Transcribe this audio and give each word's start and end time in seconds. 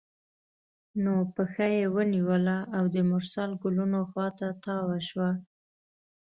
نو 1.03 1.13
پښه 1.35 1.65
یې 1.75 1.85
ونیوله 1.95 2.57
او 2.77 2.83
د 2.93 2.95
مرسل 3.11 3.49
ګلونو 3.61 3.99
خوا 4.09 4.27
ته 4.39 4.47
تاوه 4.65 4.97
شوه. 5.07 5.29